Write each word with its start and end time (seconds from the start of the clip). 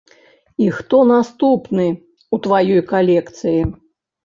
І 0.63 0.69
хто 0.77 1.01
наступны 1.11 1.85
ў 1.91 2.35
тваёй 2.47 2.85
калекцыі? 2.95 3.61